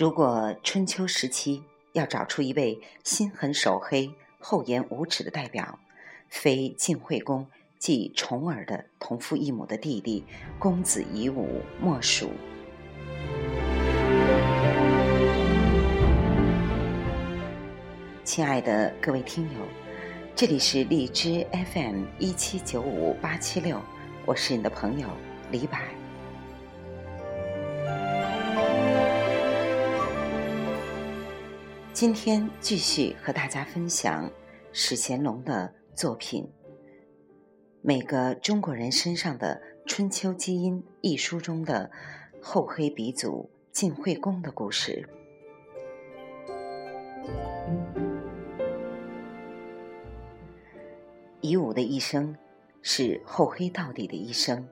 [0.00, 1.62] 如果春秋时期
[1.92, 5.78] 要找出一位心狠手黑、厚颜无耻的代表，
[6.30, 7.46] 非晋惠公
[7.78, 10.24] 即重耳的同父异母的弟弟
[10.58, 12.30] 公子夷吾莫属。
[18.24, 19.60] 亲爱的各位听友，
[20.34, 23.78] 这里是荔枝 FM 一七九五八七六，
[24.24, 25.06] 我是你的朋友
[25.50, 25.78] 李柏。
[32.00, 34.32] 今天继续和大家分享
[34.72, 36.44] 史贤龙的作品
[37.82, 41.90] 《每个中国人身上的春秋基因》一书中的
[42.40, 45.06] 厚黑鼻祖晋惠公的故事。
[51.42, 52.34] 夷吾的一生
[52.80, 54.66] 是厚黑到底的一生，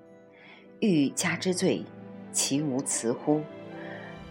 [0.81, 1.85] 欲加之罪，
[2.33, 3.43] 其无辞乎？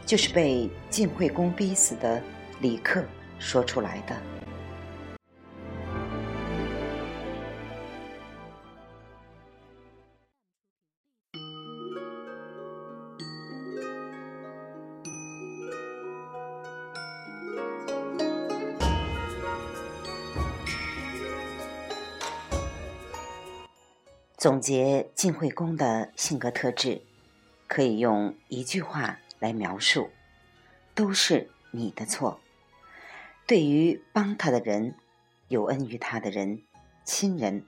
[0.03, 2.19] 就是被晋惠公逼死的。
[2.59, 3.03] 李克
[3.37, 4.15] 说出来的。
[24.37, 27.01] 总结晋惠公的性格特质，
[27.67, 30.09] 可以用一句话来描述：
[30.95, 32.39] 都是你的错。
[33.47, 34.95] 对于帮他的人、
[35.47, 36.63] 有恩于他的人、
[37.05, 37.65] 亲人，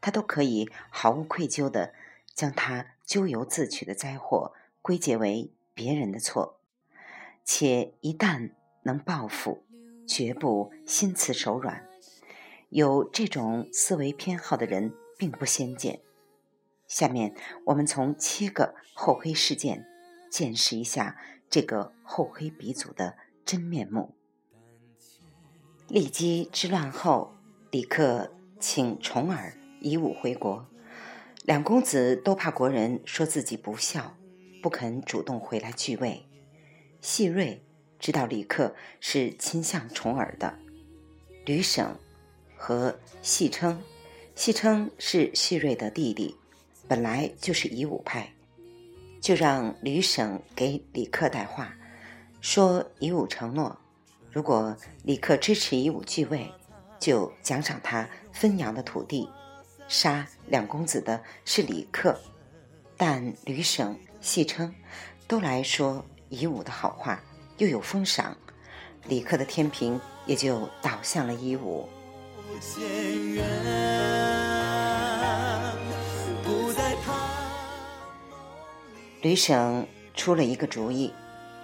[0.00, 1.94] 他都可以毫无愧疚的
[2.34, 6.58] 将他咎由自取的灾祸归结为别人的错，
[7.44, 8.50] 且一旦
[8.82, 9.62] 能报复，
[10.04, 11.86] 绝不心慈手软。
[12.70, 16.00] 有这种思维偏好的人并不鲜见。
[16.88, 19.86] 下面我们从七个厚黑事件
[20.28, 21.16] 见识一下
[21.48, 24.16] 这个厚黑鼻祖的真面目。
[25.90, 27.34] 骊姬之乱后，
[27.72, 28.30] 李克
[28.60, 30.64] 请重耳、夷吾回国，
[31.42, 34.14] 两公子都怕国人说自己不孝，
[34.62, 36.24] 不肯主动回来继位。
[37.00, 37.60] 细瑞
[37.98, 40.56] 知道李克是亲向重耳的，
[41.44, 41.96] 吕省
[42.56, 43.82] 和细称，
[44.36, 46.36] 细称是细瑞的弟弟，
[46.86, 48.32] 本来就是以武派，
[49.20, 51.74] 就让吕省给李克带话，
[52.40, 53.76] 说以武承诺。
[54.32, 56.52] 如果李克支持以武继位，
[57.00, 59.28] 就奖赏他分阳的土地。
[59.88, 62.16] 杀两公子的是李克，
[62.96, 64.72] 但吕省、戏称
[65.26, 67.20] 都来说以武的好话，
[67.58, 68.36] 又有封赏，
[69.08, 71.88] 李克的天平也就倒向了以武。
[79.22, 81.12] 吕省出了一个主意，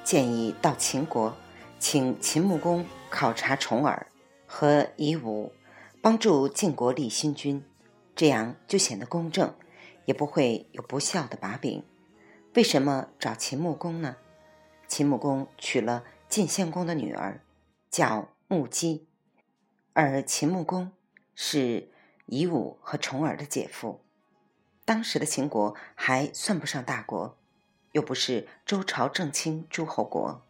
[0.02, 1.32] 建议到秦国。
[1.78, 4.06] 请秦穆公考察重耳
[4.46, 5.52] 和夷吾，
[6.00, 7.64] 帮助晋国立新君，
[8.14, 9.54] 这样就显得公正，
[10.06, 11.84] 也不会有不孝的把柄。
[12.54, 14.16] 为什么找秦穆公呢？
[14.88, 17.42] 秦穆公娶了晋献公的女儿，
[17.90, 19.06] 叫穆姬，
[19.92, 20.92] 而秦穆公
[21.34, 21.90] 是
[22.24, 24.00] 夷吾和重耳的姐夫。
[24.86, 27.36] 当时的秦国还算不上大国，
[27.92, 30.45] 又不是周朝正卿诸侯国。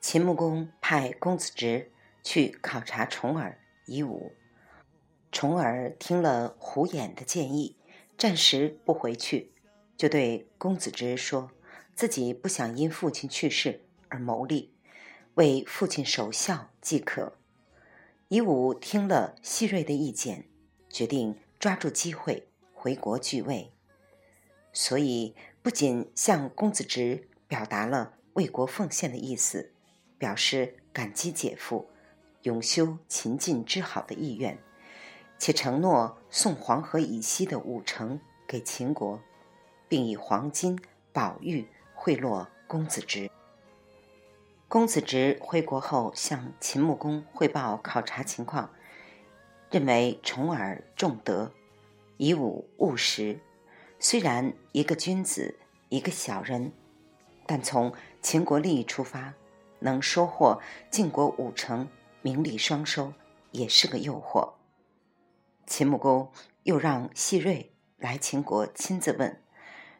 [0.00, 4.32] 秦穆公派公子直去考察重耳、夷吾。
[5.30, 7.76] 重耳听了胡衍的建议，
[8.16, 9.52] 暂时不回去，
[9.98, 11.50] 就对公子直说
[11.94, 14.72] 自己不想因父亲去世而谋利，
[15.34, 17.36] 为父亲守孝即可。
[18.28, 20.48] 夷吾听了希瑞的意见，
[20.88, 23.70] 决定抓住机会回国继位，
[24.72, 29.74] 所以不仅向公子直表达了为国奉献的意思。
[30.20, 31.88] 表示感激姐夫
[32.42, 34.58] 永修秦晋之好的意愿，
[35.38, 39.18] 且承诺送黄河以西的五城给秦国，
[39.88, 40.78] 并以黄金、
[41.10, 43.30] 宝玉贿赂公子直。
[44.68, 48.70] 公子直回国后向秦穆公汇报考察情况，
[49.70, 51.50] 认为重耳重德，
[52.18, 53.40] 以武务实。
[53.98, 55.58] 虽然一个君子，
[55.88, 56.72] 一个小人，
[57.46, 59.32] 但从秦国利益出发。
[59.80, 60.60] 能收获
[60.90, 61.88] 晋国五成，
[62.22, 63.12] 名利双收，
[63.50, 64.52] 也是个诱惑。
[65.66, 66.30] 秦穆公
[66.62, 69.42] 又让细瑞来秦国亲自问：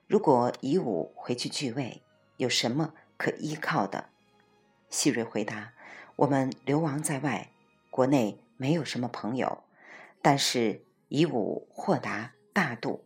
[0.06, 2.02] 如果夷吾回去继位，
[2.36, 4.10] 有什么可依靠的？
[4.88, 5.72] 细瑞回答：
[6.16, 7.50] 我们流亡在外，
[7.90, 9.62] 国内没有什么朋友，
[10.20, 13.04] 但是夷吾豁达大度，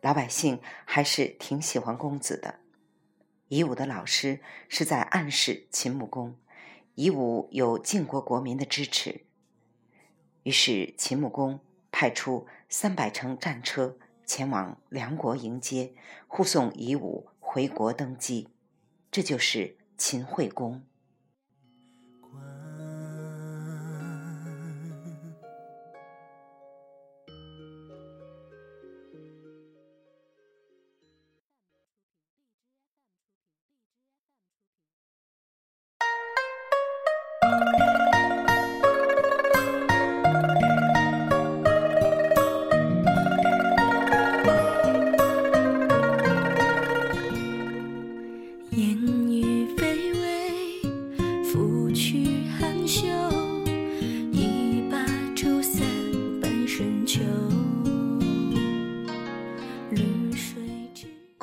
[0.00, 2.54] 老百姓还是挺喜欢公子的。
[3.48, 6.36] 夷吾的老师是在暗示秦穆公，
[6.94, 9.24] 夷吾有晋国国民的支持。
[10.42, 11.60] 于是秦穆公
[11.90, 13.96] 派出三百乘战车
[14.26, 15.94] 前往梁国迎接，
[16.26, 18.48] 护送夷吾回国登基。
[19.10, 20.82] 这就是秦惠公。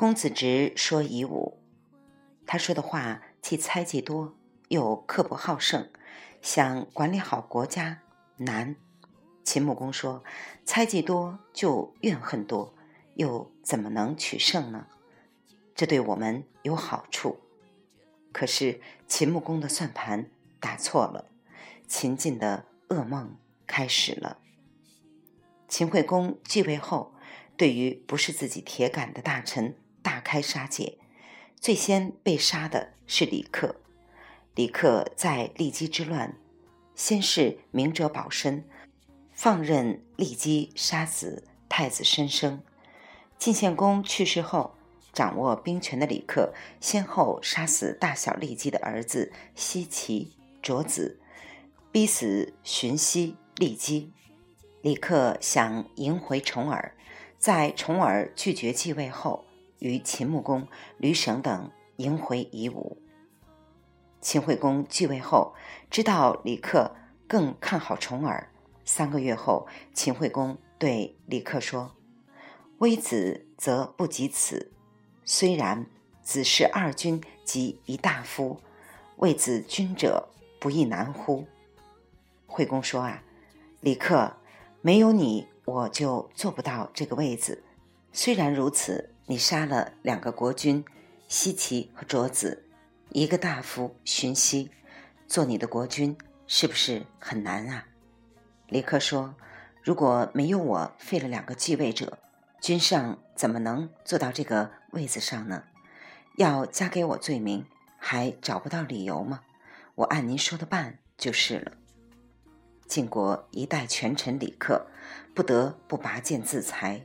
[0.06, 1.58] 公子直说夷吾，
[2.46, 4.36] 他说的话既猜忌多，
[4.68, 5.90] 又刻薄好胜，
[6.40, 8.02] 想管理好国家
[8.36, 8.76] 难。
[9.42, 10.22] 秦穆公说
[10.64, 12.72] ：“猜忌多就怨恨多，
[13.14, 14.86] 又怎么能取胜呢？
[15.74, 17.40] 这对我们有好处。”
[18.30, 20.30] 可是秦穆公的算盘
[20.60, 21.32] 打错了，
[21.88, 23.36] 秦晋的噩梦
[23.66, 24.38] 开始了。
[25.66, 27.12] 秦惠公继位后，
[27.56, 29.74] 对于不是自己铁杆的大臣。
[30.06, 30.98] 大开杀戒，
[31.60, 33.74] 最先被杀的是李克。
[34.54, 36.38] 李克在骊姬之乱，
[36.94, 38.64] 先是明哲保身，
[39.32, 42.62] 放任骊姬杀死太子申生。
[43.36, 44.76] 晋献公去世后，
[45.12, 51.18] 掌握兵权的李克先后杀死大小骊姬的儿子奚齐、卓子，
[51.90, 54.12] 逼死荀息、骊姬。
[54.82, 56.94] 李克想迎回重耳，
[57.40, 59.45] 在重耳拒绝继位后。
[59.86, 60.66] 与秦穆公、
[60.98, 63.00] 吕省等迎回夷吾。
[64.20, 65.54] 秦惠公继位后，
[65.88, 66.96] 知道李克
[67.28, 68.50] 更看好重耳。
[68.84, 71.94] 三个月后，秦惠公对李克说
[72.78, 74.72] ：“微子则不及此。
[75.24, 75.86] 虽然
[76.20, 78.60] 子是二君及一大夫，
[79.18, 80.28] 位子君者
[80.58, 81.46] 不亦难乎？”
[82.46, 83.22] 惠公说：“啊，
[83.80, 84.34] 李克，
[84.82, 87.62] 没有你，我就做不到这个位子。
[88.12, 90.84] 虽然如此。”你杀了两个国君，
[91.26, 92.64] 西岐和卓子，
[93.10, 94.70] 一个大夫荀息，
[95.26, 97.88] 做你的国君是不是很难啊？
[98.68, 99.34] 李克说
[99.82, 102.18] ：“如果没有我废了两个继位者，
[102.60, 105.64] 君上怎么能坐到这个位子上呢？
[106.36, 107.66] 要加给我罪名，
[107.98, 109.40] 还找不到理由吗？
[109.96, 111.72] 我按您说的办就是了。”
[112.86, 114.86] 晋国一代权臣李克，
[115.34, 117.04] 不得不拔剑自裁。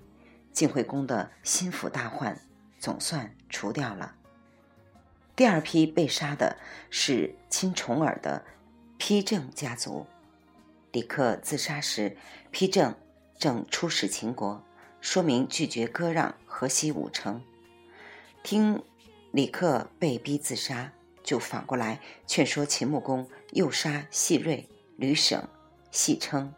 [0.53, 2.39] 晋惠公的心腹大患
[2.79, 4.15] 总算除掉了。
[5.35, 6.57] 第二批被杀的
[6.89, 8.43] 是亲重耳的
[8.99, 10.05] 丕正家族。
[10.91, 12.17] 李克自杀时，
[12.51, 12.93] 丕正
[13.37, 14.63] 正出使秦国，
[14.99, 17.41] 说明拒绝割让河西五城。
[18.43, 18.83] 听
[19.31, 20.91] 李克被逼自杀，
[21.23, 25.47] 就反过来劝说秦穆公诱杀细锐、吕省、
[25.91, 26.53] 戏称，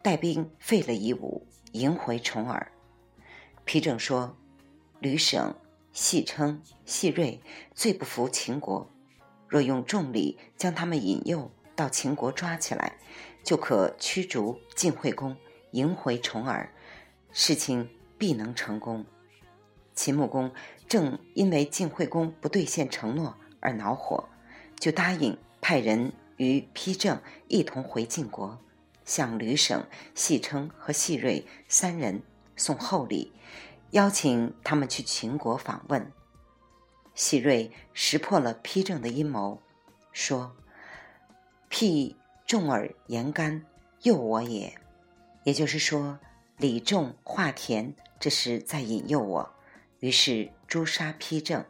[0.00, 2.70] 带兵废了夷吾，迎回重耳。
[3.66, 4.36] 丕正说
[5.00, 5.54] ：“吕省、
[5.92, 7.40] 戏称、戏瑞
[7.74, 8.90] 最不服秦国，
[9.48, 12.98] 若用重礼将他们引诱到秦国抓起来，
[13.42, 15.36] 就可驱逐晋惠公，
[15.72, 16.70] 迎回重耳，
[17.32, 19.04] 事情必能成功。”
[19.94, 20.52] 秦穆公
[20.88, 24.28] 正因为晋惠公不兑现承诺而恼火，
[24.78, 28.58] 就答应派人与丕正一同回晋国，
[29.04, 32.22] 向吕省、戏称和戏瑞三人。
[32.56, 33.32] 送厚礼，
[33.90, 36.12] 邀请他们去秦国访问。
[37.14, 39.62] 喜瑞识破了丕正的阴谋，
[40.12, 40.56] 说
[41.68, 43.64] ：“辟重耳言干，
[44.02, 44.78] 诱我也。”
[45.44, 46.18] 也就是说，
[46.56, 49.54] 李仲、华田这是在引诱我。
[50.00, 51.64] 于是诛杀丕正，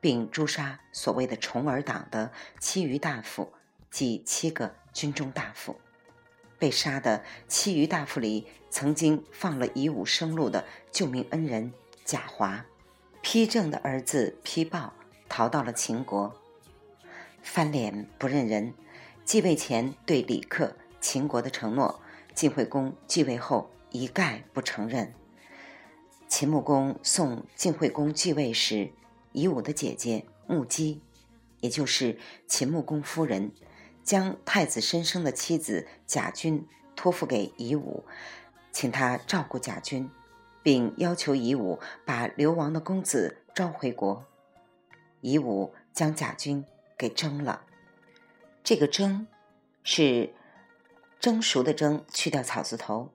[0.00, 3.52] 并诛杀所谓的重耳党的其余大夫，
[3.90, 5.80] 即七个军中大夫。
[6.60, 11.72] 被杀的其余大夫里，曾经放了以武生路的救命恩人
[12.04, 12.66] 贾华，
[13.22, 14.92] 丕正的儿子丕豹
[15.28, 16.32] 逃到了秦国，
[17.42, 18.74] 翻脸不认人。
[19.24, 22.00] 继位前对李克、秦国的承诺，
[22.34, 25.14] 晋惠公继位后一概不承认。
[26.28, 28.90] 秦穆公送晋惠公继位时，
[29.32, 31.00] 以武的姐姐穆姬，
[31.60, 33.52] 也就是秦穆公夫人。
[34.02, 36.66] 将太子申生的妻子贾君
[36.96, 38.04] 托付给夷吾，
[38.72, 40.10] 请他照顾贾君，
[40.62, 44.26] 并要求夷吾把流亡的公子召回国。
[45.20, 46.64] 夷吾将贾君
[46.98, 47.66] 给征了。
[48.62, 49.26] 这个征
[49.82, 50.34] 是
[51.18, 53.14] 蒸熟的蒸，去掉草字头，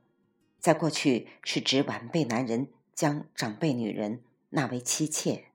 [0.59, 5.45] 在过去是指晚辈男人将长辈女人纳为妻妾。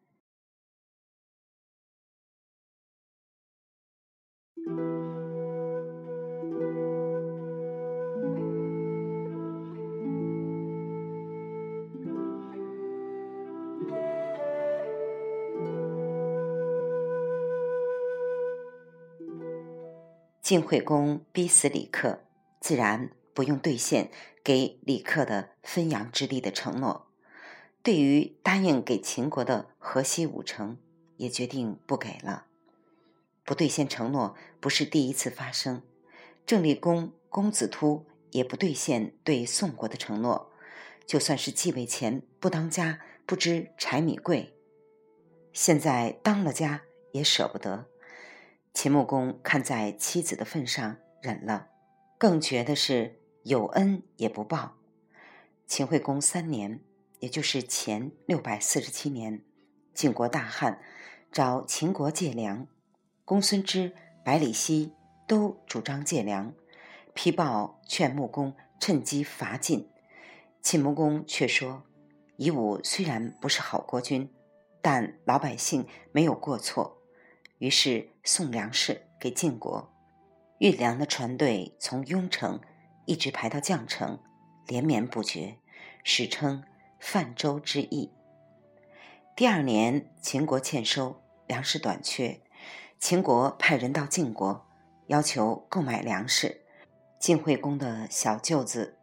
[20.51, 22.25] 晋惠公逼死李克，
[22.61, 24.11] 自然不用兑现
[24.43, 27.13] 给李克的分阳之地的承诺。
[27.85, 30.77] 对于答应给秦国的河西五城，
[31.19, 32.47] 也决定不给了。
[33.45, 35.85] 不兑现承诺不是第一次发生。
[36.45, 40.51] 郑立公公子突也不兑现对宋国的承诺，
[41.07, 44.53] 就算是继位前不当家，不知柴米贵，
[45.53, 47.90] 现在当了家也舍不得。
[48.73, 51.69] 秦穆公看在妻子的份上忍了，
[52.17, 54.77] 更觉得是有恩也不报。
[55.67, 56.81] 秦惠公三年，
[57.19, 59.45] 也就是前六百四十七年，
[59.93, 60.81] 晋国大旱，
[61.31, 62.67] 找秦国借粮，
[63.25, 63.93] 公孙支、
[64.25, 64.93] 百里奚
[65.27, 66.55] 都主张借粮，
[67.13, 69.91] 批报劝穆公趁机伐晋。
[70.63, 71.83] 秦穆公却说
[72.37, 74.33] ：“夷吾虽然不是好国君，
[74.81, 76.97] 但老百姓没有过错。”
[77.61, 79.93] 于是送粮食给晋国，
[80.61, 82.59] 运粮的船队从雍城
[83.05, 84.19] 一直排到绛城，
[84.67, 85.59] 连绵不绝，
[86.03, 86.65] 史称
[86.99, 88.11] 泛舟之役。
[89.37, 92.41] 第二年，秦国欠收，粮食短缺，
[92.99, 94.67] 秦国派人到晋国，
[95.09, 96.63] 要求购买粮食。
[97.19, 98.97] 晋惠公的小舅子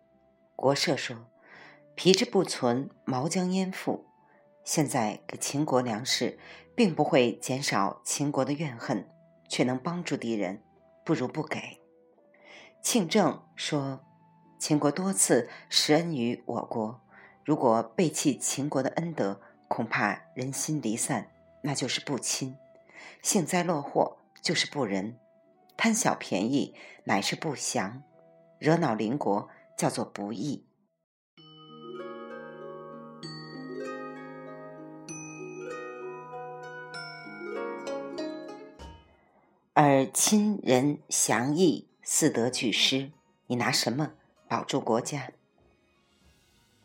[0.55, 1.27] 国社说
[1.93, 4.07] ：“皮之不存，毛将焉附？”
[4.65, 6.39] 现在给秦国粮食，
[6.77, 9.09] 并不会减少秦国的怨恨，
[9.49, 10.61] 却能帮助敌人，
[11.03, 11.59] 不如不给。
[12.83, 14.05] 庆正说
[14.61, 17.01] ：“秦国多次施恩于我国，
[17.43, 21.31] 如果背弃秦国的恩德，恐怕人心离散，
[21.63, 22.53] 那就是不亲；
[23.23, 25.17] 幸灾乐祸就是不仁，
[25.75, 28.03] 贪小便宜乃是不祥，
[28.59, 30.63] 惹恼邻国叫做不义。”
[39.79, 43.11] 而亲仁祥义四德俱失，
[43.45, 44.13] 你拿什么
[44.47, 45.33] 保住国家？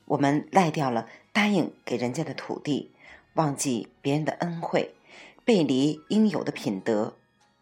[0.05, 2.93] 我们赖掉了答应给人家的土地，
[3.33, 4.95] 忘记别人的恩惠，
[5.43, 7.17] 背离应有的品德。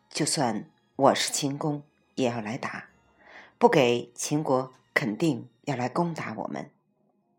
[0.08, 1.84] 就算我是秦公，
[2.16, 2.88] 也要来打。
[3.56, 6.72] 不给秦国，肯定要来攻打我们。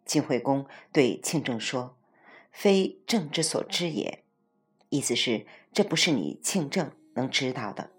[0.05, 1.97] 晋惠公对庆政说
[2.53, 4.23] ：“非正之所知也。”
[4.87, 6.89] 意思是，这不是你庆政。
[7.13, 7.89] 能知道的，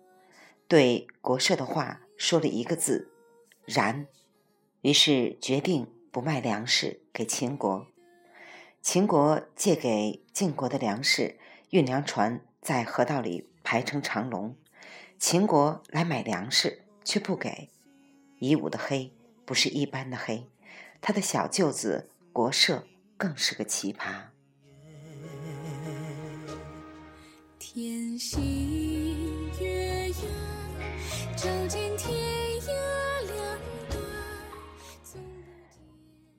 [0.68, 3.12] 对国社的话说了一个字
[3.64, 4.06] “然”，
[4.82, 7.86] 于是决定不卖粮食给秦国。
[8.80, 11.38] 秦国借给晋国的粮食，
[11.70, 14.56] 运粮船在河道里排成长龙。
[15.18, 17.70] 秦国来买粮食，却不给。
[18.40, 19.12] 夷吾的黑
[19.44, 20.48] 不是一般的黑，
[21.00, 22.84] 他的小舅子国社
[23.16, 24.24] 更是个奇葩。
[27.60, 28.91] 天心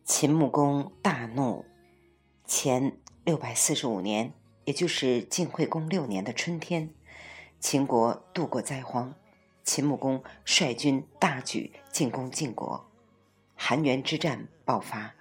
[0.05, 1.65] 秦穆公大怒。
[2.45, 4.31] 前六百四十五年，
[4.63, 6.93] 也就是晋惠公六年的春天，
[7.59, 9.13] 秦国度过灾荒，
[9.65, 12.89] 秦穆公率军大举进攻晋国，
[13.55, 15.15] 韩元之战爆发。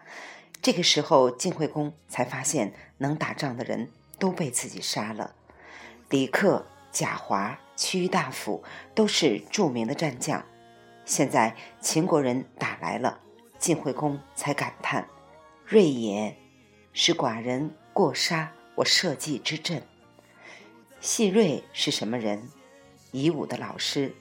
[0.60, 5.34] 这个时候，晋惠公才发现，能打仗的人都被自己杀了。
[6.08, 8.62] 李克、贾华、屈大夫
[8.94, 10.44] 都是著名的战将，
[11.04, 13.20] 现在秦国人打来了。
[13.58, 15.08] 晋惠公才感叹
[15.64, 16.36] ：“锐也，
[16.92, 19.82] 是寡人过杀我社稷之阵。”
[21.00, 22.48] 细锐是什么人？
[23.12, 24.14] 夷吾的老师，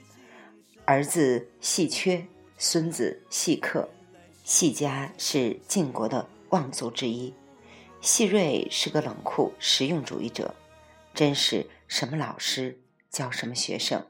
[0.84, 2.24] 儿子细缺，
[2.56, 3.88] 孙子细克。
[4.44, 7.34] 细家是晋国的望族之一。
[8.00, 10.54] 细锐是个冷酷实用主义者，
[11.14, 12.80] 真是什么老师
[13.12, 14.04] 教什么学生。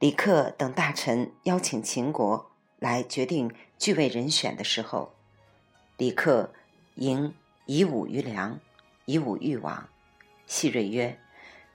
[0.00, 2.50] 李克等大臣邀请秦国。
[2.80, 5.14] 来决定继位人选的时候，
[5.98, 6.54] 李克
[6.94, 7.34] 迎
[7.66, 8.58] 以武于梁，
[9.04, 9.86] 以武欲往。
[10.46, 11.20] 细瑞曰：“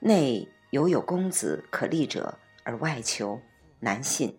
[0.01, 3.39] 内犹有公子可立者，而外求
[3.81, 4.35] 难信。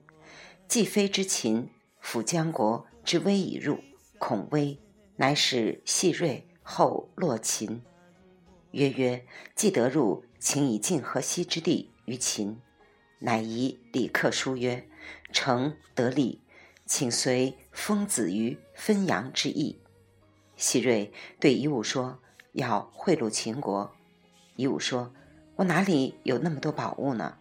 [0.66, 3.78] 既非之秦，辅江国之威已入，
[4.19, 4.76] 恐危，
[5.14, 7.81] 乃使细瑞后落秦。”
[8.73, 9.25] 曰曰
[9.55, 12.61] ：“既得入，请以晋河西之地于秦，
[13.19, 14.88] 乃以李克书曰
[15.35, 16.41] ：“诚得利，
[16.85, 19.81] 请随封子于汾阳之邑。”
[20.55, 22.21] 西瑞对夷吾说
[22.55, 23.93] ：“要贿赂秦国。”
[24.55, 25.12] 夷吾说
[25.57, 27.38] ：“我哪里有那么多宝物呢？”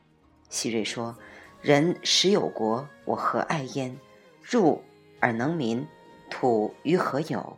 [0.49, 1.15] 西瑞说
[1.61, 3.95] ：“人实有国，我何爱焉？
[4.41, 4.81] 入
[5.19, 5.85] 而能民，
[6.31, 7.55] 土于何有？”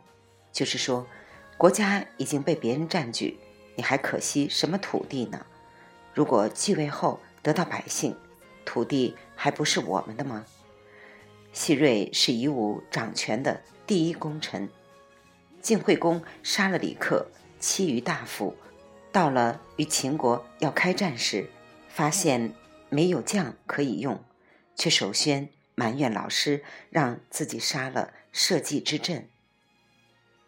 [0.52, 1.06] 就是说，
[1.56, 3.38] 国家已经被别人占据。
[3.78, 5.46] 你还可惜什么土地呢？
[6.12, 8.16] 如果继位后得到百姓，
[8.64, 10.44] 土地还不是我们的吗？
[11.52, 14.68] 西瑞是夷吾掌权的第一功臣。
[15.62, 17.28] 晋惠公杀了李克，
[17.60, 18.56] 其余大夫，
[19.12, 21.48] 到了与秦国要开战时，
[21.88, 22.52] 发现
[22.88, 24.20] 没有将可以用，
[24.74, 29.28] 却首先埋怨老师让自己杀了社稷之朕。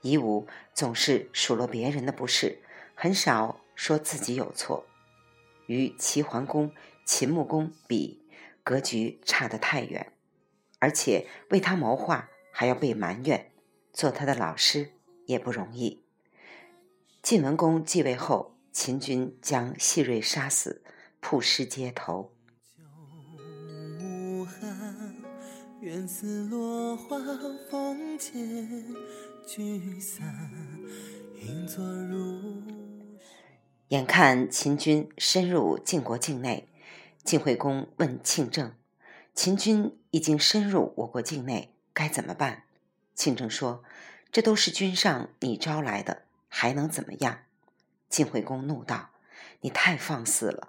[0.00, 2.58] 夷吾总是数落别人的不是。
[3.02, 4.84] 很少说自己有错，
[5.68, 6.70] 与齐桓公、
[7.06, 8.20] 秦穆公比，
[8.62, 10.12] 格局差得太远，
[10.80, 13.52] 而且为他谋划还要被埋怨，
[13.90, 14.90] 做他的老师
[15.24, 16.02] 也不容易。
[17.22, 20.82] 晋文公继位后，秦军将细瑞杀死，
[21.22, 22.34] 曝尸街头。
[33.90, 36.68] 眼看秦军深入晋国境内，
[37.24, 38.72] 晋惠公问庆政
[39.34, 42.62] ：“秦军已经深入我国境内，该怎么办？”
[43.16, 43.82] 庆政说
[44.30, 47.40] ：“这都是君上你招来的，还能怎么样？”
[48.08, 49.10] 晋惠公怒道
[49.62, 50.68] ：“你太放肆了！”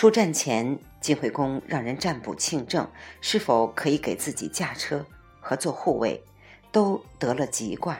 [0.00, 5.04] 出战前，晋惠公让人占卜庆政是否可以给自己驾车
[5.40, 6.24] 和做护卫，
[6.72, 7.98] 都得了吉卦。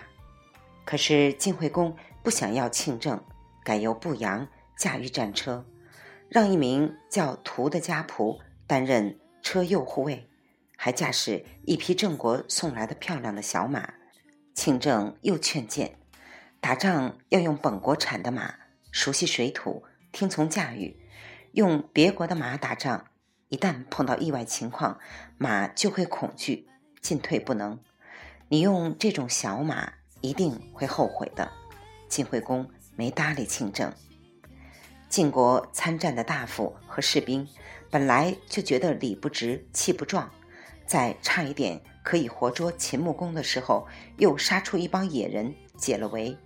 [0.86, 3.22] 可是晋惠公不想要庆政，
[3.62, 5.66] 改由步阳驾驭战车，
[6.30, 10.26] 让一名叫屠的家仆担任车右护卫，
[10.78, 13.92] 还驾驶一匹郑国送来的漂亮的小马。
[14.54, 15.98] 庆政又劝谏，
[16.62, 18.54] 打仗要用本国产的马，
[18.90, 20.96] 熟悉水土，听从驾驭。
[21.52, 23.06] 用别国的马打仗，
[23.48, 25.00] 一旦碰到意外情况，
[25.36, 26.68] 马就会恐惧，
[27.00, 27.80] 进退不能。
[28.48, 31.50] 你用这种小马，一定会后悔的。
[32.08, 33.92] 晋惠公没搭理庆政。
[35.08, 37.48] 晋国参战的大夫和士兵
[37.90, 40.30] 本来就觉得理不直气不壮，
[40.86, 46.38] 在差一点可以活捉秦穆公的时候，又杀出一帮野人解了围。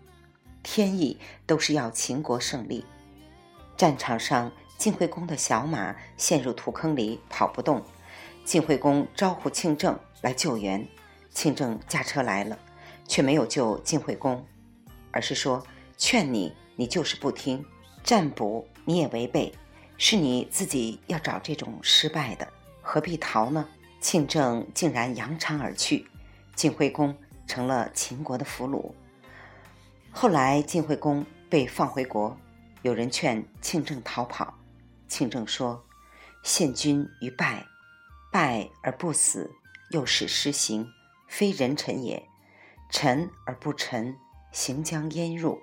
[0.63, 2.87] 天意都是要秦国胜利。
[3.77, 4.51] 战场上。
[4.77, 7.83] 晋惠公的小马陷入土坑里，跑不动。
[8.45, 10.87] 晋惠公招呼庆政来救援，
[11.31, 12.59] 庆政驾车来了，
[13.09, 14.45] 却没有救晋惠公，
[15.11, 15.65] 而是说
[15.97, 17.65] ：“劝你，你就是不听；
[18.03, 19.55] 占卜你也违背，
[19.97, 22.47] 是你自己要找这种失败的，
[22.83, 23.67] 何必逃呢？”
[24.03, 26.07] 庆政竟然扬长而去，
[26.55, 28.93] 晋惠公成了秦国的俘虏。
[30.11, 32.37] 后来晋惠公被放回国，
[32.83, 34.53] 有人劝庆政逃跑。
[35.09, 35.85] 庆政说
[36.43, 37.67] ：“献君于败，
[38.33, 39.51] 败而不死，
[39.91, 40.87] 又使失行，
[41.29, 42.29] 非人臣也。
[42.91, 44.17] 臣而不臣，
[44.53, 45.61] 行将焉入？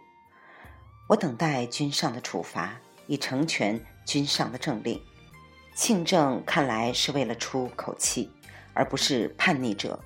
[1.09, 5.01] 我等待君上的处罚，以成全君上的政令。”
[5.73, 8.29] 庆政看来是为了出口气，
[8.73, 10.03] 而不是叛逆者。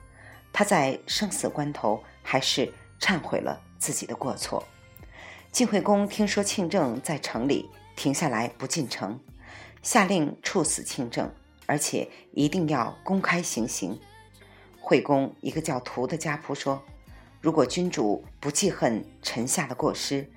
[0.54, 4.63] 他在生死关头还是忏悔了自己的过错。
[5.52, 9.20] 晋惠公听说庆政在城里，停下来不进城。
[9.82, 11.32] 下令处死庆政，
[11.68, 14.00] 而且一定要公开行刑。
[14.80, 16.84] 惠公一个叫屠的家仆说
[17.40, 20.28] ：“如果君主不记恨臣下的过失，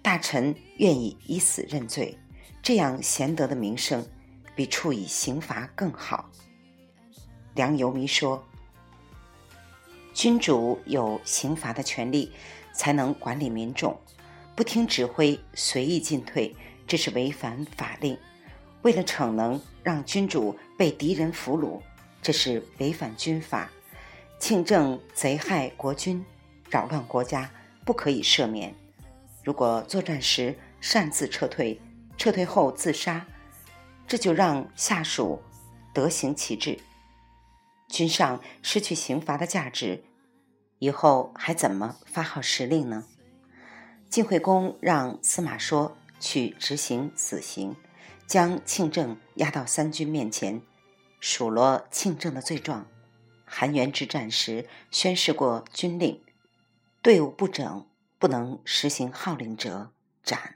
[0.00, 2.18] 大臣愿意以死认罪，
[2.62, 4.06] 这样贤德的名声，
[4.54, 6.30] 比处以刑罚更好。”
[7.54, 8.42] 梁游弥说
[10.14, 12.32] ：“君主有刑罚的权利，
[12.72, 13.98] 才能管理民众。
[14.56, 16.54] 不听指挥，随意进退，
[16.86, 18.18] 这是违反法令。”
[18.82, 21.80] 为了逞能，让君主被敌人俘虏，
[22.20, 23.70] 这是违反军法。
[24.38, 26.22] 庆政贼害国君，
[26.68, 27.50] 扰乱国家，
[27.86, 28.74] 不可以赦免。
[29.42, 31.80] 如果作战时擅自撤退，
[32.18, 33.26] 撤退后自杀，
[34.06, 35.42] 这就让下属
[35.94, 36.78] 得行其志。
[37.88, 40.04] 君上失去刑罚的价值，
[40.78, 43.04] 以后还怎么发号施令呢？
[44.10, 47.76] 晋惠公让司马说去执行死刑。
[48.26, 50.62] 将庆政押到三军面前，
[51.20, 52.86] 数落庆政的罪状。
[53.44, 56.24] 韩元之战时宣示过军令：
[57.02, 57.86] 队伍不整、
[58.18, 60.54] 不能实行号令者斩。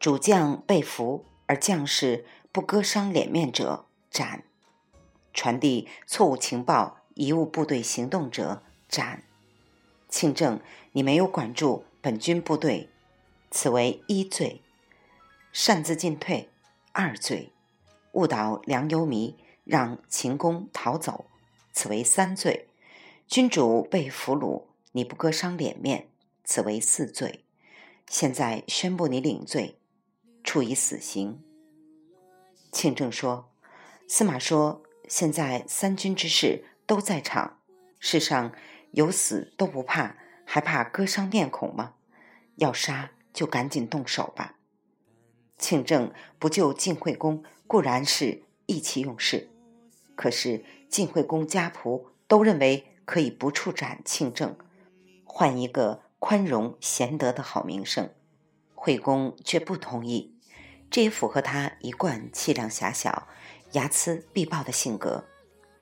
[0.00, 4.44] 主将被俘而将士不割伤脸面者斩；
[5.34, 9.22] 传递错误情报、贻误部队行动者斩。
[10.08, 10.60] 庆正，
[10.92, 12.88] 你没有管住本军部队，
[13.50, 14.60] 此为一罪；
[15.52, 16.48] 擅自进退，
[16.92, 17.50] 二罪；
[18.12, 21.26] 误导良由弥让秦公逃走，
[21.72, 22.66] 此为三罪；
[23.26, 26.08] 君主被俘虏，你不割伤脸面，
[26.44, 27.44] 此为四罪。
[28.08, 29.78] 现在宣布你领罪。
[30.44, 31.40] 处以死刑。
[32.72, 33.48] 庆正说
[34.08, 37.58] ：“司马说，现在三军之事都在场，
[37.98, 38.52] 世上
[38.92, 41.94] 有死都不怕，还怕割伤面孔吗？
[42.56, 44.56] 要杀就赶紧动手吧。”
[45.58, 49.48] 庆正不救晋惠公，固然是意气用事，
[50.16, 54.56] 可是晋惠公家仆都认为可以不处斩庆正，
[55.24, 58.10] 换一个宽容贤德的好名声。
[58.74, 60.34] 惠公却不同意，
[60.90, 63.28] 这也符合他一贯气量狭小、
[63.70, 65.24] 睚眦必报的性格。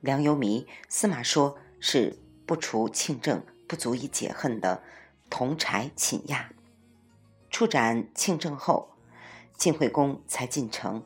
[0.00, 4.82] 梁由弥、司马说是不除庆政不足以解恨的
[5.28, 6.50] 同柴寝亚。
[7.50, 8.94] 处斩庆政后，
[9.56, 11.04] 晋惠公才进城。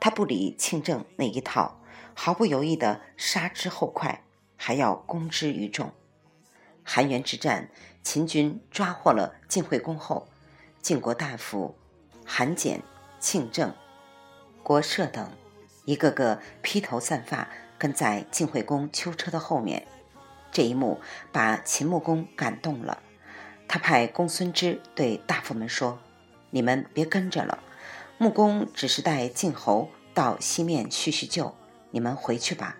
[0.00, 1.80] 他不理庆政那一套，
[2.14, 4.24] 毫不犹豫地杀之后快，
[4.56, 5.92] 还要公之于众。
[6.82, 7.70] 韩元之战，
[8.02, 10.26] 秦军抓获了晋惠公后。
[10.80, 11.76] 晋国大夫
[12.24, 12.82] 韩简、
[13.20, 13.72] 庆正、
[14.64, 15.30] 国社等，
[15.84, 17.48] 一个个披头散发，
[17.82, 19.88] 跟在晋惠公囚车的后面。
[20.52, 21.00] 这一幕
[21.32, 23.02] 把秦穆公感动了，
[23.66, 25.98] 他派公孙支对大夫们说
[26.50, 27.58] ：“你们别跟着了，
[28.18, 31.56] 穆公只是带晋侯到西面叙叙旧，
[31.90, 32.76] 你们回去吧。”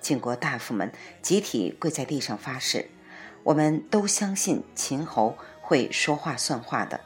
[0.00, 2.88] 晋国大夫们集体跪在地上发誓
[3.42, 7.00] ：“我们都相信秦侯会说话算话的。”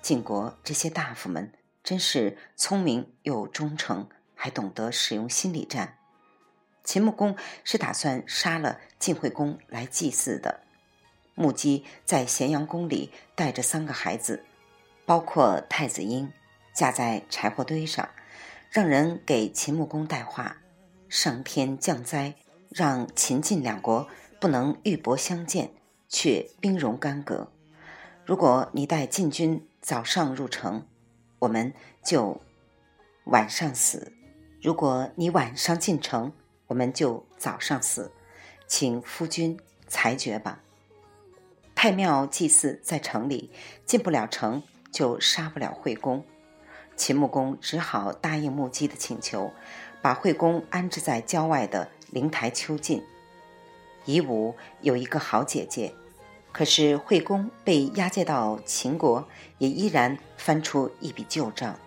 [0.00, 5.98] 晋国这些大夫们真是聪明又忠诚，还懂得使用心理战。
[6.84, 10.60] 秦穆公是打算杀了晋惠公来祭祀的。
[11.34, 14.44] 穆姬在咸阳宫里带着三个孩子，
[15.04, 16.30] 包括太子婴，
[16.72, 18.08] 架在柴火堆上，
[18.70, 20.58] 让人给秦穆公带话：
[21.08, 22.34] 上天降灾，
[22.68, 24.06] 让秦晋两国
[24.38, 25.70] 不能玉帛相见，
[26.08, 27.50] 却兵戎干戈。
[28.24, 30.86] 如果你带晋军，早上入城，
[31.40, 32.40] 我们就
[33.24, 34.12] 晚上死；
[34.62, 36.32] 如果你晚上进城，
[36.74, 38.10] 我们就早上死。
[38.66, 39.56] 请夫君
[39.86, 40.60] 裁决吧。
[41.72, 43.52] 太庙祭祀在城里，
[43.86, 44.60] 进不了城
[44.90, 46.24] 就杀不了惠公。
[46.96, 49.52] 秦穆公只好答应穆姬的请求，
[50.02, 53.04] 把惠公安置在郊外的灵台丘进。
[54.04, 55.94] 夷吾有一个好姐姐。
[56.50, 61.78] 可是惠公被押解到秦国，也依然翻出一笔旧账。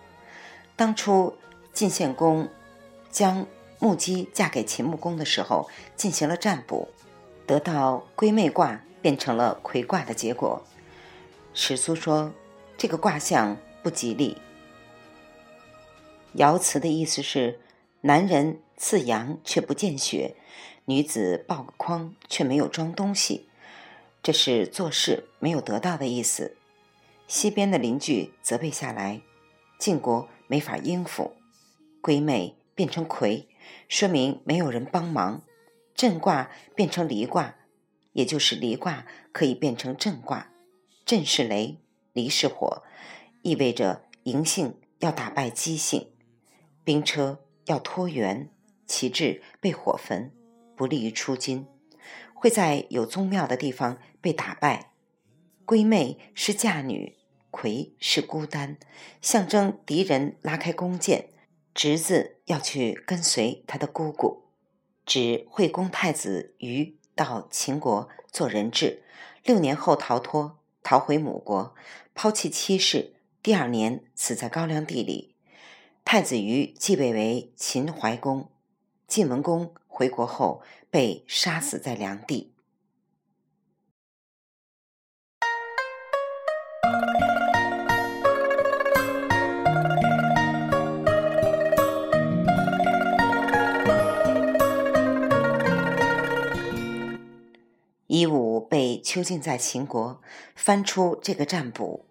[0.76, 1.36] 当初
[1.74, 2.48] 晋献公
[3.10, 3.46] 将
[3.78, 6.88] 木姬嫁给秦穆公的时候，进行了占卜，
[7.46, 10.64] 得到龟妹卦变成了魁卦的结果。
[11.54, 12.32] 史书说
[12.76, 14.38] 这个卦象不吉利。
[16.36, 17.60] 爻辞的意思是：
[18.02, 20.36] 男人赐阳却不见血，
[20.84, 23.48] 女子抱个筐却没有装东西。
[24.22, 26.56] 这是做事没有得到的意思。
[27.26, 29.20] 西边的邻居责备下来，
[29.78, 31.34] 晋国没法应付。
[32.00, 33.46] 龟妹变成魁，
[33.88, 35.42] 说明没有人帮忙。
[35.94, 37.56] 震卦变成离卦，
[38.12, 40.52] 也就是离卦可以变成震卦。
[41.04, 41.80] 震是雷，
[42.12, 42.84] 离是火，
[43.42, 46.10] 意味着嬴性要打败姬性，
[46.84, 48.50] 兵车要拖援，
[48.86, 50.32] 旗帜被火焚，
[50.76, 51.66] 不利于出军。
[52.34, 54.92] 会在有宗庙的地方被打败。
[55.66, 57.16] 闺妹是嫁女，
[57.50, 58.78] 魁是孤单，
[59.20, 61.30] 象征敌人拉开弓箭，
[61.78, 64.42] 侄子要去跟随他的姑姑。
[65.06, 69.04] 指惠公太子于到秦国做人质，
[69.44, 71.76] 六年后逃脱，逃回母国，
[72.16, 75.36] 抛弃妻室，第二年死在高粱地里。
[76.04, 78.50] 太子于继位为秦怀公，
[79.06, 79.72] 晋文公。
[79.86, 82.54] 回国后被杀死在梁地。
[98.18, 100.20] 夷吾被囚禁在秦国，
[100.56, 102.04] 翻出这个占卜。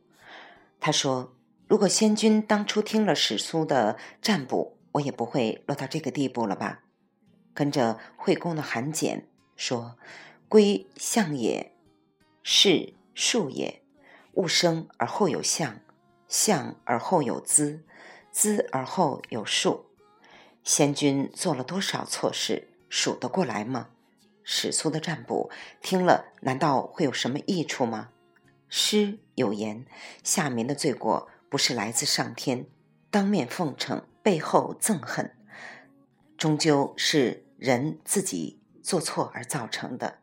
[0.80, 1.34] 他说
[1.67, 6.84] ：“如果先君当初听了史书的占卜，我也不会落到这个地步了吧？”
[7.54, 9.98] 跟着惠公的函简说
[10.48, 11.74] ：“归相也，
[12.41, 13.82] 是树也。
[14.36, 15.82] 物生而后有象，
[16.30, 17.84] 象而后有资，
[18.32, 19.88] 资而后有数。
[20.63, 23.89] 先君做了多少错事，数得过来吗？”
[24.50, 28.12] 史书的占卜听了，难道会有什么益处吗？
[28.70, 29.86] 诗有言
[30.24, 32.66] ：“下民的罪过不是来自上天，
[33.12, 35.36] 当面奉承，背后憎恨，
[36.38, 40.20] 终究是人自己做错而造成的。”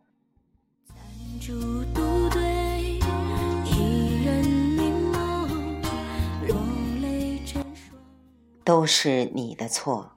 [8.65, 10.14] 都是你的错。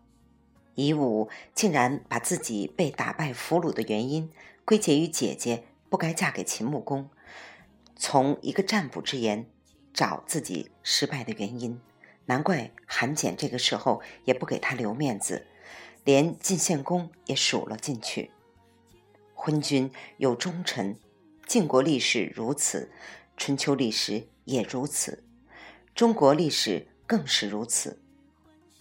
[0.77, 4.31] 夷吾竟然把自己被打败俘虏的原因
[4.63, 7.09] 归结于姐姐不该嫁给秦穆公，
[7.95, 9.49] 从一个占卜之言
[9.91, 11.81] 找自己失败的原因，
[12.27, 15.47] 难怪韩简这个时候也不给他留面子，
[16.03, 18.29] 连晋献公也数了进去。
[19.33, 20.99] 昏君有忠臣，
[21.47, 22.91] 晋国历史如此，
[23.35, 25.23] 春秋历史也如此，
[25.95, 27.99] 中国历史更是如此。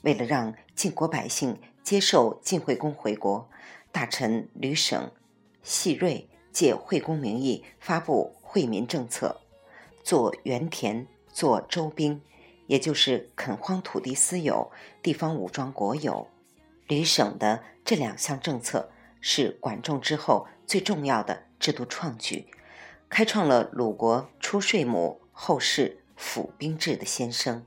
[0.03, 3.49] 为了让晋国百姓，接受晋惠公回国，
[3.93, 5.13] 大臣吕省、
[5.63, 9.41] 细瑞借惠公名义发布惠民政策，
[10.03, 12.21] 做原田、做周兵，
[12.67, 16.27] 也就是垦荒土地私有，地方武装国有。
[16.89, 22.49] 吕省的这两项政策是管仲之后最重要的制度创举，
[23.09, 27.65] 开创了鲁国出税亩、后世府兵制的先声。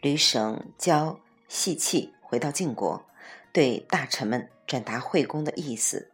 [0.00, 3.04] 吕省教细气回到晋国。
[3.52, 6.12] 对大臣们转达惠公的意思，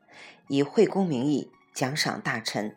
[0.48, 2.74] 以惠公名义奖赏大臣，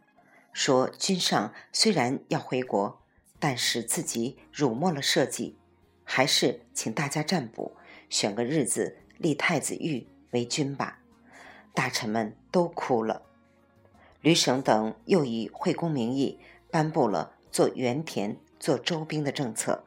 [0.51, 3.01] 说君上虽然要回国，
[3.39, 5.55] 但是自己辱没了社稷，
[6.03, 7.77] 还是请大家占卜，
[8.09, 10.99] 选个日子立太子玉为君吧。
[11.73, 13.21] 大臣们都哭了。
[14.19, 16.37] 吕省等又以惠公名义
[16.69, 19.85] 颁布了做原田、做周兵的政策，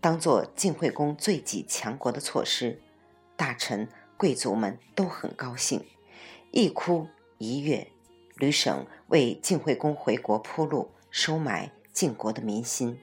[0.00, 2.80] 当做晋惠公罪己强国的措施。
[3.36, 3.86] 大臣。
[4.16, 5.84] 贵族们都很高兴，
[6.50, 7.88] 一哭一跃。
[8.36, 12.98] 吕省为晋惠公回国铺路，收买晋国的民心。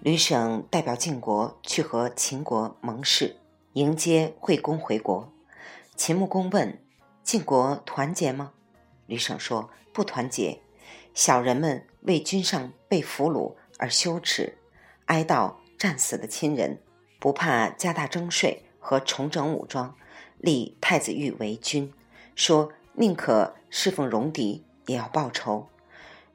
[0.00, 3.36] 吕省代表晋国去和秦国盟誓，
[3.74, 5.32] 迎接惠公回国。
[5.94, 6.82] 秦穆公问
[7.22, 8.52] ：“晋国团结吗？”
[9.06, 10.60] 吕省说：“不团结。
[11.14, 14.58] 小人们为君上被俘虏而羞耻，
[15.04, 16.78] 哀悼。”战死的亲人，
[17.18, 19.96] 不怕加大征税和重整武装，
[20.38, 21.92] 立太子玉为君，
[22.36, 25.68] 说宁可侍奉戎狄，也要报仇。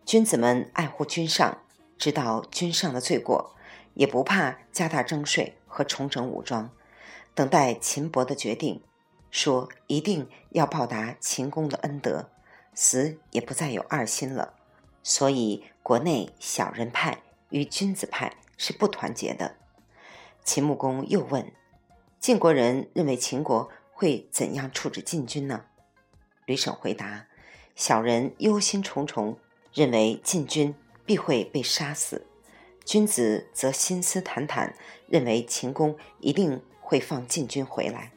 [0.03, 1.59] 君子们爱护君上，
[1.97, 3.55] 知道君上的罪过，
[3.93, 6.69] 也不怕加大征税和重整武装，
[7.33, 8.83] 等待秦伯的决定，
[9.31, 12.29] 说一定要报答秦公的恩德，
[12.73, 14.55] 死也不再有二心了。
[15.01, 17.19] 所以国内小人派
[17.51, 18.33] 与君子派。
[18.57, 19.55] 是不团结的。
[20.43, 21.53] 秦穆公又问
[22.19, 25.65] ：“晋国人认为秦国会怎样处置晋军呢？”
[26.45, 27.27] 吕省回答
[27.75, 29.35] ：“小人忧心忡忡，
[29.73, 30.73] 认为晋军
[31.05, 32.21] 必会被杀死；
[32.85, 34.75] 君子则心思坦坦，
[35.07, 38.11] 认为秦公一定会放晋军回来。”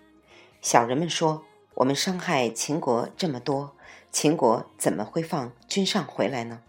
[0.62, 3.76] 小人们说：“我们伤害秦国这么多，
[4.12, 6.62] 秦国怎么会放君上回来呢？”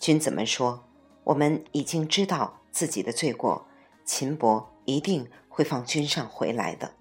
[0.00, 0.84] 君子们说
[1.24, 3.66] ：“我们已经知道。”自己的罪过，
[4.04, 6.94] 秦伯一定会放君上回来的。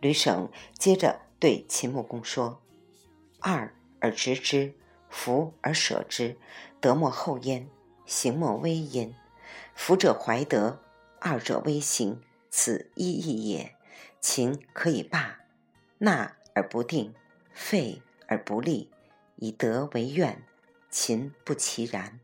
[0.00, 2.62] 吕省接着对秦穆公说
[3.40, 4.72] ：“二而执之，
[5.10, 6.38] 福而舍之，
[6.80, 7.68] 德莫厚焉，
[8.06, 9.14] 行莫威焉。
[9.74, 10.80] 福者怀德，
[11.20, 13.76] 二者威行，此一义也。
[14.22, 15.40] 秦可以霸，
[15.98, 17.14] 纳而不定，
[17.52, 18.90] 废而不立，
[19.36, 20.42] 以德为怨，
[20.88, 22.18] 秦不其然。”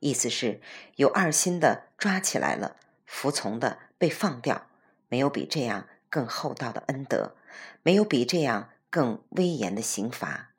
[0.00, 0.60] 意思是，
[0.96, 4.66] 有二心的抓起来了，服从的被放掉，
[5.08, 7.36] 没有比这样更厚道的恩德，
[7.82, 10.50] 没有比这样更威严的刑罚。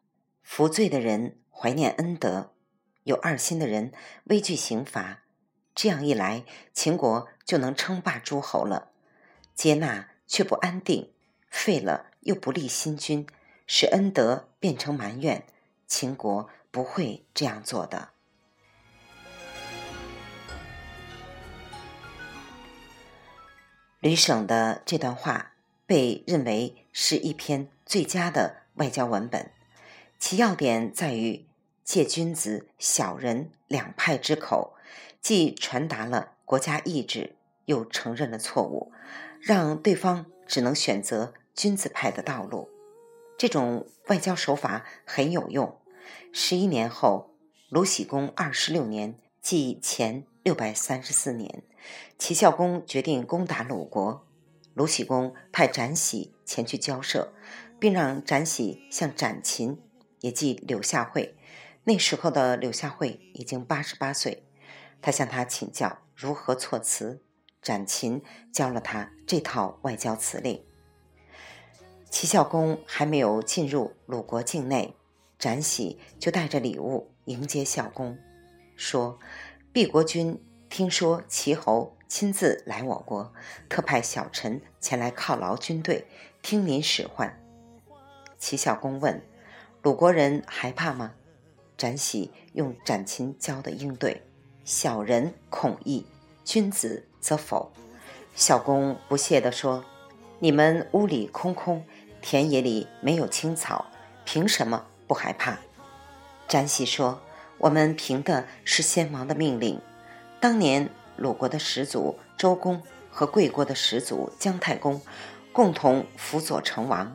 [0.43, 2.51] 服罪的人怀念恩德，
[3.03, 3.93] 有二心的人
[4.25, 5.23] 畏惧刑罚。
[5.73, 8.91] 这样一来，秦国就能称霸诸侯了。
[9.55, 11.13] 接纳却不安定，
[11.49, 13.25] 废了又不立新君，
[13.65, 15.45] 使恩德变成埋怨，
[15.87, 18.09] 秦国不会这样做的。
[23.99, 25.53] 吕省的这段话
[25.85, 29.51] 被认为是一篇最佳的外交文本，
[30.17, 31.45] 其要点在于
[31.83, 34.73] 借君子、小人两派之口，
[35.21, 37.35] 既传达了国家意志，
[37.65, 38.93] 又承认了错误，
[39.41, 42.69] 让对方只能选择君子派的道路。
[43.37, 45.77] 这种外交手法很有用。
[46.31, 47.31] 十一年后，
[47.67, 51.61] 鲁僖公二十六年，即前六百三十四年，
[52.17, 54.25] 齐孝公决定攻打鲁国。
[54.73, 57.31] 鲁僖公派展喜前去交涉，
[57.79, 59.79] 并让展喜向展禽，
[60.21, 61.37] 也即柳下惠，
[61.83, 64.47] 那时候的柳下惠已经八十八岁，
[65.03, 67.21] 他向他请教如何措辞。
[67.61, 70.65] 展禽教了他这套外交辞令。
[72.09, 74.95] 齐孝公还没有进入鲁国境内，
[75.37, 78.17] 展喜就带着礼物迎接孝公，
[78.75, 79.19] 说
[79.71, 83.31] ：“毕国君听说齐侯。”亲自来我国，
[83.69, 86.07] 特派小臣前来犒劳军队，
[86.41, 87.39] 听您使唤。
[88.39, 89.21] 齐孝公问
[89.83, 91.13] ：“鲁国人害怕吗？”
[91.77, 94.23] 展喜用展禽教的应对
[94.65, 96.03] ：“小人恐异，
[96.43, 97.71] 君子则否。”
[98.33, 99.85] 孝公不屑地说
[100.39, 101.85] ：“你们屋里空空，
[102.23, 103.85] 田野里没有青草，
[104.25, 105.59] 凭什么不害怕？”
[106.49, 107.21] 展喜说
[107.59, 109.79] ：“我们凭的是先王的命令，
[110.41, 115.01] 当年。”鲁国的始祖周公和贵国的始祖姜太公
[115.51, 117.13] 共同辅佐成王，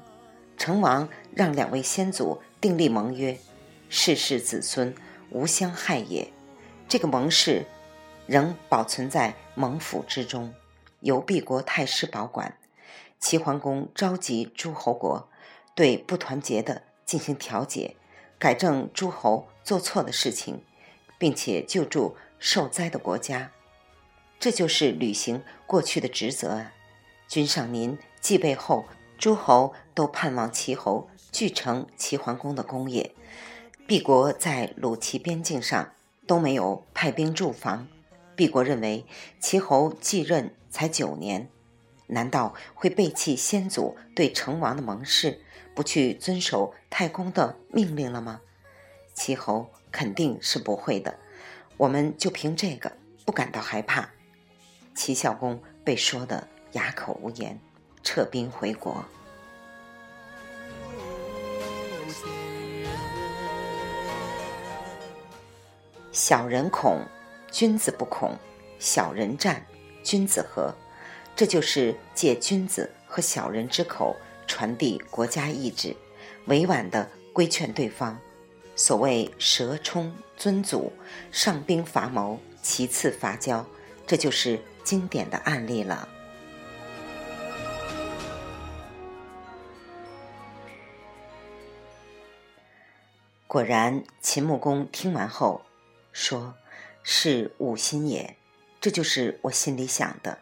[0.59, 3.39] 成王让两位先祖订立盟约，
[3.89, 4.95] 世世子孙
[5.31, 6.31] 无相害也。
[6.87, 7.65] 这个盟誓
[8.27, 10.53] 仍保存在盟府之中，
[11.01, 12.59] 由毕国太师保管。
[13.19, 15.31] 齐桓公召集诸侯国，
[15.75, 17.97] 对不团结的进行调解，
[18.39, 20.63] 改正诸侯做错的事情，
[21.19, 23.51] 并且救助受灾的国家。
[24.39, 26.73] 这就是履行过去的职责啊！
[27.27, 28.85] 君上您继位后，
[29.17, 33.15] 诸侯都盼望齐侯继承齐桓公的功业。
[33.87, 35.93] 毕国在鲁齐边境上
[36.27, 37.89] 都没有派兵驻防，
[38.37, 39.07] 毕国认为
[39.41, 41.49] 齐侯继任才九年，
[42.09, 45.41] 难道会背弃先祖对成王的盟誓，
[45.75, 48.41] 不去遵守太公的命令了吗？
[49.15, 51.19] 齐侯肯定是不会的，
[51.77, 52.93] 我们就凭这个
[53.25, 54.11] 不感到害怕。
[54.95, 57.59] 齐孝公被说得哑口无言，
[58.03, 59.05] 撤兵回国。
[66.13, 67.01] 小人恐，
[67.51, 68.37] 君子不恐；
[68.79, 69.65] 小人战，
[70.03, 70.75] 君子和。
[71.37, 74.15] 这就是借君子和小人之口
[74.47, 75.97] 传递国家意志，
[76.47, 78.17] 委婉的规劝对方。
[78.77, 80.93] 所谓蛇冲尊祖，
[81.31, 83.67] 上兵伐谋，其次伐交，
[84.07, 84.61] 这就是。
[84.85, 86.07] 经典的案例了。
[93.47, 95.65] 果然，秦穆公听完后
[96.13, 96.55] 说
[97.03, 98.37] ：“是吾心也，
[98.79, 100.39] 这就是我心里想的。”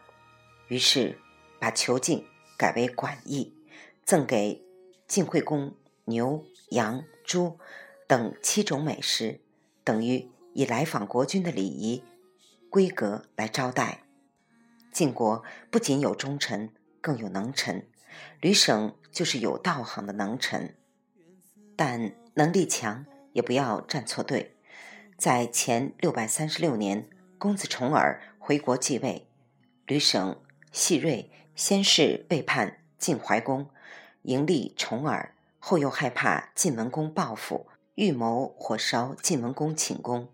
[0.67, 1.17] 于是
[1.57, 3.53] 把囚禁改为管驿，
[4.03, 4.61] 赠给
[5.07, 7.57] 晋惠公牛、羊、猪
[8.13, 9.41] 等七种美食，
[9.83, 12.03] 等于以来访国君的礼仪
[12.69, 14.03] 规格来招待。
[14.91, 16.69] 晋国不仅有忠臣，
[17.01, 17.87] 更有能臣。
[18.39, 20.75] 吕省就是有道行的能臣，
[21.75, 24.57] 但能力强也不要站错队。
[25.17, 29.27] 在前六百三十六年，公子重耳回国继位，
[29.87, 30.39] 吕省、
[30.71, 33.71] 细锐先是背叛晋怀公，
[34.21, 40.29] 迎立重耳，后又害怕晋文公报复，预谋火烧晋文公寝宫。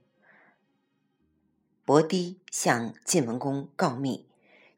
[1.83, 4.29] 伯堤向晋文公告密。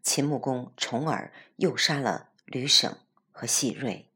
[0.04, 2.98] 秦穆公重耳又杀了吕省
[3.32, 4.11] 和细锐。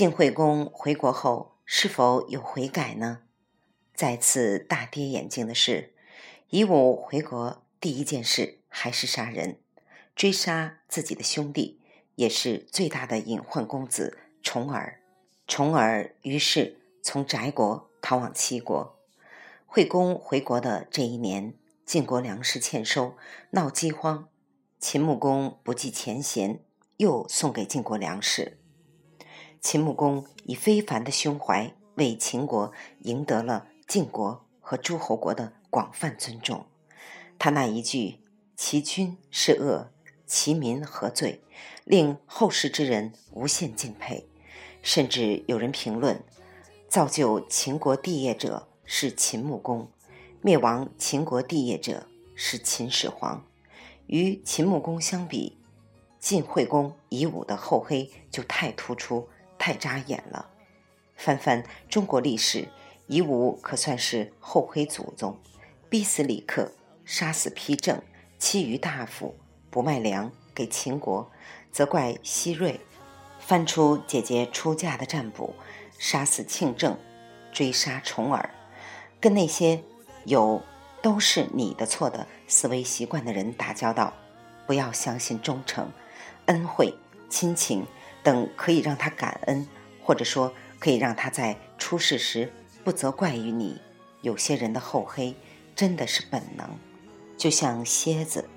[0.00, 1.58] 晋惠公回国后。
[1.66, 3.20] 是否有悔改呢？
[3.92, 5.92] 再次大跌眼镜的是，
[6.48, 9.60] 夷吾回国第一件事还是杀人，
[10.16, 11.82] 追杀自己的兄弟，
[12.14, 15.02] 也是最大的隐患公子重耳。
[15.46, 18.98] 重耳于是从翟国逃往齐国。
[19.66, 21.52] 惠公回国的这一年，
[21.84, 23.18] 晋国粮食欠收，
[23.50, 24.30] 闹饥荒。
[24.78, 26.64] 秦穆公不计前嫌，
[26.96, 28.59] 又送给晋国粮食。
[29.60, 34.76] 秦穆公以非凡的胸怀为秦国赢得了晋国和。
[34.76, 36.66] 诸侯国的广泛尊重。
[37.38, 38.20] 他那一句
[38.56, 39.90] “其君是恶，
[40.26, 41.42] 其民何罪”，
[41.84, 44.26] 令后世之人无限敬佩。
[44.82, 46.24] 甚至有人评论，
[46.88, 49.90] 造就秦国帝业者是秦穆公，
[50.40, 53.44] 灭亡秦国帝业者是秦始皇。
[54.06, 55.58] 与秦穆公相比，
[56.18, 59.28] 晋惠公以武的厚黑就太突出、
[59.60, 60.48] 太扎眼了。
[61.14, 62.66] 翻翻中国历史，
[63.06, 65.38] 夷吾可算是厚黑祖宗，
[65.90, 66.72] 逼死李克，
[67.04, 68.02] 杀死丕正，
[68.38, 69.36] 欺余大夫，
[69.70, 71.30] 不卖粮给秦国，
[71.70, 72.80] 责怪西瑞，
[73.38, 75.54] 翻出姐姐出嫁的占卜，
[75.98, 76.98] 杀死庆正，
[77.52, 78.48] 追杀重耳，
[79.20, 79.82] 跟那些
[80.24, 80.62] 有
[81.02, 84.14] 都是你的错的思维习惯的人打交道，
[84.66, 85.92] 不要相信忠诚、
[86.46, 86.94] 恩惠、
[87.28, 87.86] 亲情
[88.22, 89.66] 等可以让他感恩，
[90.02, 90.52] 或者说。
[90.80, 92.50] 可以让他在出事时
[92.82, 93.78] 不责怪于你。
[94.22, 95.36] 有些人的厚黑
[95.76, 96.66] 真的是本能，
[97.36, 98.48] 就像蝎子，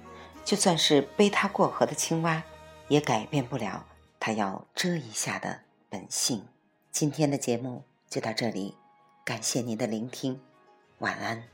[0.45, 2.41] 就算是背它过河的青蛙，
[2.87, 3.85] 也改变不了
[4.21, 5.59] 它要蛰一下的
[5.89, 6.45] 本性。
[6.93, 8.77] 今天的节目就到这里，
[9.25, 10.39] 感谢您的聆听，
[10.99, 11.52] 晚安。